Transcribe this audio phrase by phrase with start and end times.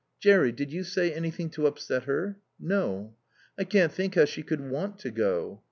[0.19, 3.13] "Jerry did you say anything to upset her?" "No."
[3.55, 5.59] "I can't think how she could want to go."